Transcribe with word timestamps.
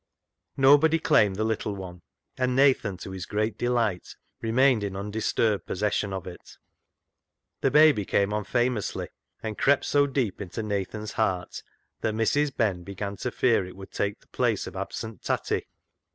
Nobody 0.57 0.97
claimed 0.97 1.35
the 1.35 1.43
little 1.43 1.75
one, 1.75 2.01
and 2.35 2.55
Nathan, 2.55 2.97
to 2.97 3.11
his 3.11 3.27
great 3.27 3.55
delight, 3.55 4.15
remained 4.41 4.83
in 4.83 4.95
undisturbed 4.95 5.67
possession 5.67 6.11
of 6.11 6.25
it. 6.25 6.57
The 7.59 7.69
baby 7.69 8.03
came 8.03 8.33
on 8.33 8.45
famously, 8.45 9.09
and 9.43 9.59
crept 9.59 9.85
so 9.85 10.07
deep 10.07 10.41
into 10.41 10.63
Nathan's 10.63 11.11
heart 11.11 11.61
that 11.99 12.15
Mrs. 12.15 12.57
Ben 12.57 12.81
began 12.81 13.15
to 13.17 13.29
fear 13.29 13.63
it 13.63 13.75
would 13.75 13.91
take 13.91 14.19
the 14.19 14.27
place 14.29 14.65
of 14.65 14.73
the 14.73 14.79
absent 14.79 15.21
Tatty. 15.21 15.67